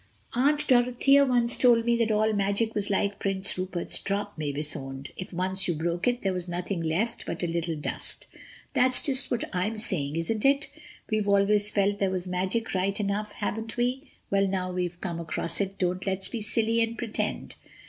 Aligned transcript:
"Aunt 0.33 0.67
Dorothea 0.67 1.23
once 1.25 1.55
told 1.59 1.85
me 1.85 1.95
that 1.97 2.09
all 2.09 2.33
magic 2.33 2.73
was 2.73 2.89
like 2.89 3.19
Prince 3.19 3.55
Rupert's 3.55 3.99
drop," 4.01 4.35
Mavis 4.35 4.75
owned: 4.75 5.11
"if 5.15 5.31
once 5.31 5.67
you 5.67 5.75
broke 5.75 6.07
it 6.07 6.23
there 6.23 6.33
was 6.33 6.47
nothing 6.47 6.81
left 6.81 7.23
but 7.27 7.43
a 7.43 7.47
little 7.47 7.75
dust." 7.75 8.25
"That's 8.73 9.03
just 9.03 9.29
what 9.29 9.43
I'm 9.55 9.77
saying, 9.77 10.15
isn't 10.15 10.43
it? 10.43 10.69
We've 11.11 11.27
always 11.27 11.69
felt 11.69 11.99
there 11.99 12.09
was 12.09 12.25
magic 12.25 12.73
right 12.73 12.99
enough, 12.99 13.33
haven't 13.33 13.77
we? 13.77 14.09
Well, 14.31 14.47
now 14.47 14.71
we've 14.71 14.99
come 15.01 15.19
across 15.19 15.61
it, 15.61 15.77
don't 15.77 16.07
let's 16.07 16.29
be 16.29 16.41
silly 16.41 16.81
and 16.81 16.97
pretend. 16.97 17.53